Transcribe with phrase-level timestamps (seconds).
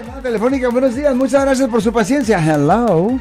[0.00, 0.68] llamada telefónica.
[0.68, 2.38] Buenos días, muchas gracias por su paciencia.
[2.38, 3.18] Hello.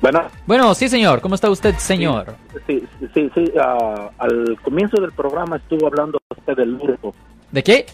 [0.00, 1.20] Bueno, Bueno, sí, señor.
[1.20, 2.34] ¿Cómo está usted, señor?
[2.66, 2.82] sí,
[3.14, 3.52] sí, sí.
[3.60, 7.14] ah, al comienzo del programa estuvo hablando usted del hurto.
[7.50, 7.86] ¿De qué?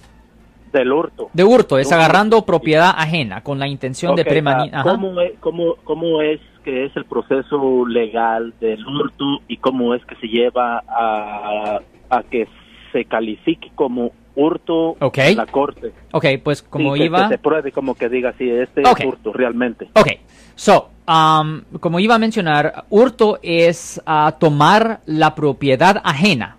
[0.73, 1.31] Del hurto.
[1.33, 1.79] De hurto.
[1.79, 1.95] Es Hurto.
[1.97, 4.77] agarrando propiedad ajena con la intención de Ok, permanente.
[4.77, 9.95] ah, ¿cómo, es, cómo, ¿Cómo es que es el proceso legal del hurto y cómo
[9.95, 11.79] es que se lleva a,
[12.11, 12.49] a que
[12.93, 15.93] se califique como hurto en la corte?
[16.13, 17.29] Ok, pues como Sí, iba...
[17.29, 19.01] Que se pruebe como que diga si este Ok.
[19.01, 19.89] es hurto realmente.
[19.95, 20.09] Ok,
[20.55, 26.57] so, um, como iba a mencionar, hurto es ah, tomar la propiedad ajena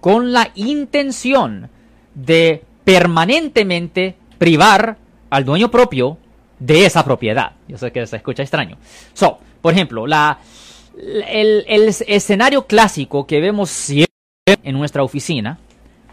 [0.00, 1.68] con la intención
[2.14, 4.96] de permanentemente privar
[5.28, 6.18] al dueño propio
[6.58, 7.52] de esa propiedad.
[7.68, 8.76] Yo sé que se escucha extraño.
[9.12, 10.38] So, por ejemplo, la,
[11.28, 14.10] el, el escenario clásico que vemos siempre
[14.46, 15.58] en nuestra oficina,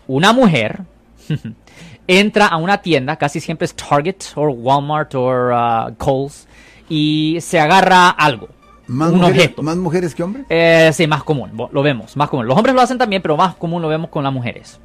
[0.08, 0.82] una mujer
[2.08, 6.48] entra a una tienda, casi siempre es Target o Walmart o uh, Kohl's,
[6.90, 8.50] y se agarra algo,
[8.88, 9.64] ¿Más, un mujeres, objeto.
[9.64, 10.46] ¿Más mujeres que hombres?
[10.50, 12.48] Eh, sí, más común, lo vemos, más común.
[12.48, 14.80] Los hombres lo hacen también, pero más común lo vemos con las mujeres.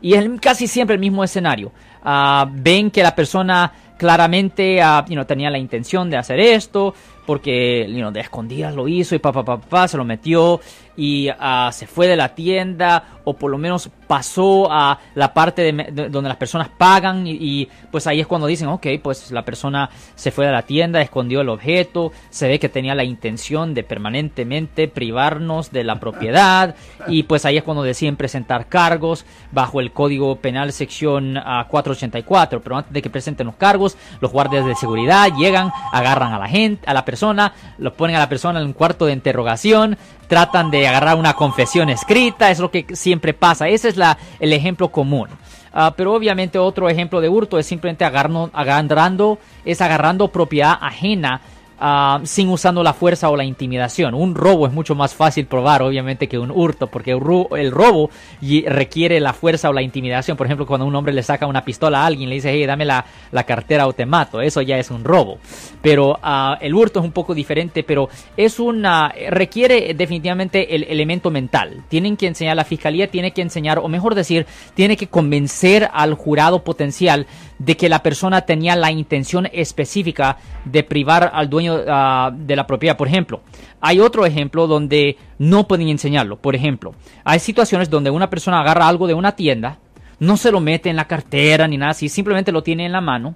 [0.00, 1.72] Y es casi siempre el mismo escenario.
[2.02, 6.94] Ah, ven que la persona claramente ah, know, tenía la intención de hacer esto,
[7.26, 10.58] porque de escondidas lo hizo y papá, papá, pa, se lo metió
[10.96, 15.72] y ah, se fue de la tienda o por lo menos pasó a la parte
[15.72, 19.88] de, donde las personas pagan y, pues ahí es cuando dicen, ok, pues la persona
[20.16, 23.84] se fue de la tienda, escondió el objeto, se ve que tenía la intención de
[23.84, 26.74] permanentemente privarnos de la propiedad
[27.06, 32.60] y pues ahí es cuando deciden presentar cargos bajo el Código Penal sección ah, 484,
[32.60, 33.89] pero antes de que presenten los cargos,
[34.20, 38.20] los guardias de seguridad llegan, agarran a la gente, a la persona, los ponen a
[38.20, 39.96] la persona en un cuarto de interrogación,
[40.28, 43.68] tratan de agarrar una confesión escrita, es lo que siempre pasa.
[43.68, 43.96] Ese es
[44.38, 45.28] el ejemplo común.
[45.72, 51.40] Ah, pero obviamente otro ejemplo de hurto es simplemente agarrando, es agarrando propiedad ajena
[51.80, 54.14] ah, sin usando la fuerza o la intimidación.
[54.14, 57.70] Un robo es mucho más fácil probar, obviamente, que un hurto, porque el ro- el
[57.70, 58.10] robo
[58.40, 60.36] y- requiere la fuerza o la intimidación.
[60.36, 62.84] Por ejemplo, cuando un hombre le saca una pistola a alguien, le dice, hey, dame
[62.84, 64.40] la, la cartera o te mato.
[64.40, 65.38] Eso ya es un robo.
[65.82, 71.30] Pero ah, el hurto es un poco diferente, pero es una requiere definitivamente el elemento
[71.30, 71.82] mental.
[71.88, 76.14] Tienen que enseñar, la fiscalía tiene que enseñar, o mejor decir, tiene que convencer al
[76.14, 77.26] jurado potencial
[77.58, 82.66] de que la persona tenía la intención específica de privar al dueño ah, de la
[82.66, 82.96] propiedad.
[82.96, 83.40] Por ejemplo,
[83.80, 86.36] hay otro ejemplo donde no pueden enseñarlo.
[86.36, 86.94] Por ejemplo,
[87.24, 89.78] hay situaciones donde una persona agarra algo de una tienda,
[90.18, 93.00] no se lo mete en la cartera ni nada así, simplemente lo tiene en la
[93.00, 93.34] mano.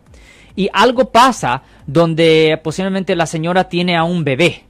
[0.56, 4.64] Y algo pasa donde posiblemente la señora tiene a un bebé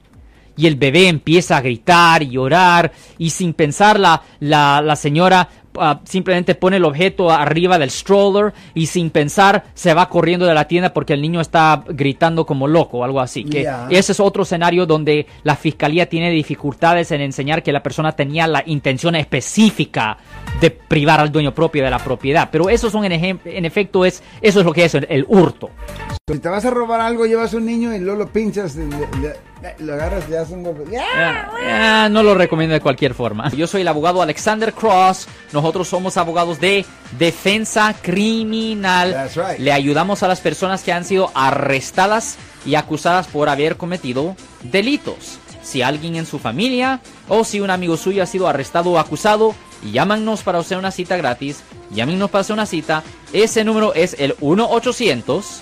[0.57, 5.49] y el bebé empieza a gritar y llorar y sin pensar la, la, la señora
[5.77, 10.53] ah, simplemente pone el objeto arriba del stroller y sin pensar se va corriendo de
[10.53, 13.43] la tienda porque el niño está gritando como loco o algo así.
[13.43, 18.13] Que ese es otro escenario donde la fiscalía tiene dificultades en enseñar que la persona
[18.13, 20.17] tenía la intención específica
[20.61, 22.49] de privar al dueño propio de la propiedad.
[22.51, 25.69] Pero eso son en, en efecto es eso es lo que es el, el hurto.
[26.27, 29.75] Si te vas a robar algo, llevas un niño y luego lo pinchas, le- le-
[29.77, 30.89] lo agarras, ya son golpes.
[30.89, 31.03] ¡Ya!
[31.15, 31.51] Ah,
[32.05, 33.51] ah, no lo recomiendo de cualquier forma.
[33.51, 35.27] Yo soy el abogado Alexander Cross.
[35.53, 36.83] Nosotros somos abogados de
[37.19, 39.11] defensa criminal.
[39.11, 39.59] That's right.
[39.59, 45.37] Le ayudamos a las personas que han sido arrestadas y acusadas por haber cometido delitos.
[45.61, 49.53] Si alguien en su familia o si un amigo suyo ha sido arrestado o acusado,
[49.91, 51.61] llámanos para hacer una cita gratis.
[51.91, 53.03] Llámenos para hacer una cita.
[53.31, 55.61] Ese número es el 1 800